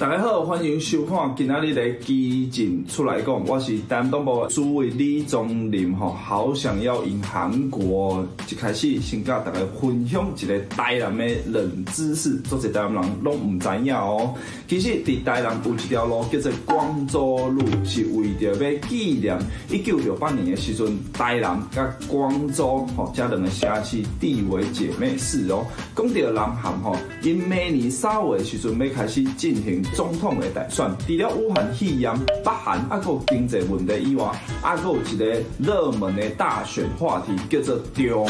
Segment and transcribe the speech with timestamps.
[0.00, 8.26] 大家好，欢迎收看今仔日的基进出来讲，我是台东部主委李宗林吼，好想要赢韩国。
[8.50, 14.34] 一开始先甲大家分享一个台南的冷知识，做一台南人拢唔知影哦。
[14.66, 19.38] 其实伫台南有一条路叫做光州路，是为着要纪念
[19.68, 25.62] 一九六八年的时阵，台南甲光州吼这两个城市缔为姐妹市哦。
[25.94, 29.84] 讲到南韩吼，因每年三月的时阵要开始进行。
[29.94, 34.24] 总统的大选，除了武汉肺炎、北韩啊个经济问题以外，
[34.62, 38.26] 啊个有一个热门的大选话题叫做中国。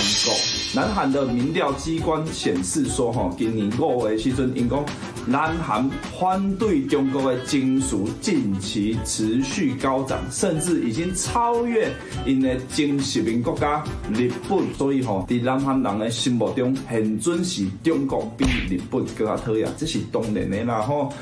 [0.74, 4.84] 南韩的民调机关显示说，吼，今年五月时阵，因讲
[5.26, 5.88] 南韩
[6.18, 11.90] 反对中国的情绪近期持续高涨，甚至已经超越
[12.26, 13.84] 因的前殖民国家
[14.14, 14.60] 日本。
[14.76, 21.12] 所以吼，在南韩人的心目中，很准是中国比日本更加讨厌，这是当然的啦吼。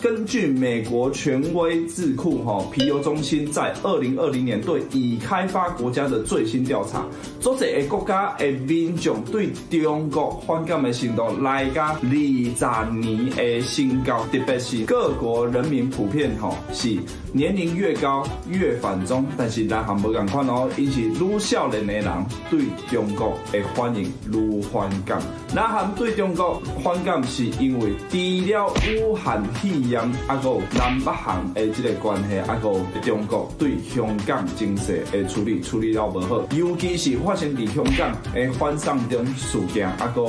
[0.00, 7.04] 根据美国权威智库哈皮尤中心在二零二零年对已开发国家的最新调查，
[7.40, 16.96] 这些国家的民众对中国反感的程度来个二十年的新高，特别是各国人民普遍吼是
[17.32, 22.06] 年龄越高越反中，但是南韩不敢看哦，因是越少年的人
[22.50, 22.60] 对
[22.90, 25.20] 中国的欢迎愈反感。
[25.54, 40.22] 南韩对中国反感是因为除了武汉肺炎，啊个南北韩的这个关系，啊个中国对香港情势的处理处理了不好，尤其是发生在香港的反送中事件，啊个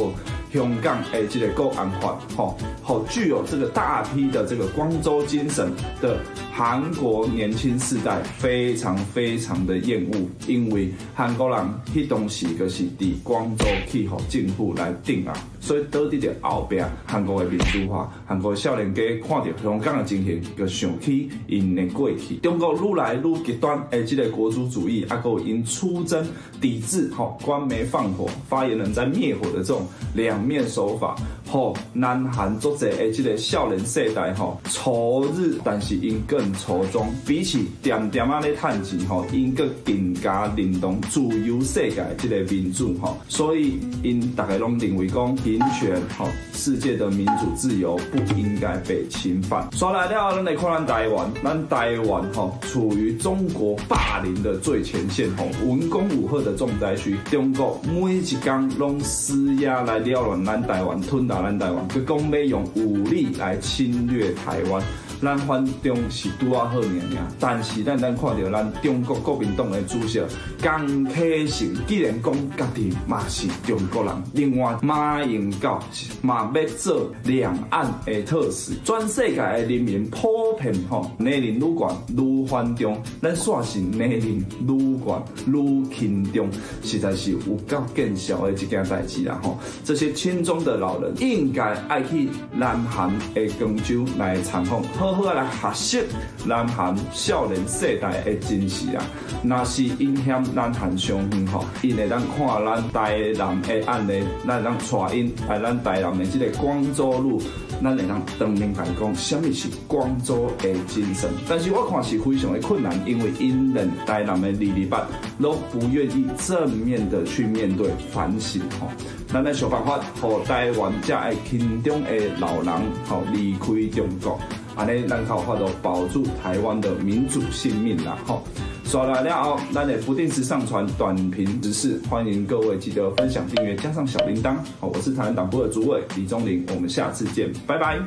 [0.52, 5.72] 香港的这个国安法，吼，好具有这个大批的这个光州精神
[6.02, 6.18] 的
[6.52, 11.58] 韩国年轻世代非常非常的厌恶，因为韩国人
[11.94, 22.36] 迄当时就是伫光州去吼政府来定啊，所以导致着后边韩国的民主化，韩国少年家看到香港的情形，就想起因的过去。
[22.38, 26.26] 中国愈来愈极端，诶，这个国主主义，啊有因出征
[26.60, 31.16] 抵制，吼，官媒放火，发言人在灭火的这种两面手法，
[31.52, 49.68] 吼，南韩作者诶，这个少年世代，吼，仇日，但是因更仇中，比起点点啊咧趁钱，吼，因个更加认同自由世界这个民主，吼，所以因大家拢认为讲平权，吼，世界的民主自由不应该被侵犯。
[49.74, 64.84] 说来了，咱来看咱台湾，咱台湾，吼，处于中国霸凌的最前线，吼，文攻武吓的重灾区，中国每一天拢施压来扰乱咱台湾，吞打咱台湾，佮讲要用武力来侵略台湾。
[65.22, 70.22] 咱反中是拄啊好命命，但是咱咱看到咱中国国民党的主席
[70.58, 75.80] 江启臣，既然讲家己嘛是中国人，另外马英九
[76.22, 80.28] 嘛要做两岸的特使，全世界的人民普
[80.60, 86.50] 遍吼，年龄愈悬愈反中，咱算是年龄愈悬愈亲中，
[86.84, 89.58] 实在是有够见笑的一件代志啦吼。
[89.84, 94.82] 这些青中的老人应该爱去南韩的广州来参访。
[95.12, 96.04] 好好来学习
[96.46, 99.04] 南韩少年世代的精神啊！
[99.44, 107.42] 那是影响南韩上远吼，因为咱看咱台南的案例，咱让带因来咱台南的这个光州路，
[107.84, 111.30] 咱会当当面来讲，什么是光州的精神？
[111.50, 115.06] 但是我看是非常的困难，因为因人台南的二二八
[115.42, 118.88] 都不愿意正面的去面对反省吼。
[119.28, 122.74] 咱来想办法，和台湾这爱亲中的老人
[123.06, 124.40] 吼离开中国。
[124.76, 128.18] 安尼，咱靠法度保住台湾的民主性命啦！
[128.26, 128.44] 吼，
[128.86, 134.56] 刷了了哦，咱会不定时上传短评时事，欢迎各位记得分享、订阅，加上小铃铛。
[134.80, 138.00] 好，我是台湾党部的主委李宗霖，我们下次见，拜拜。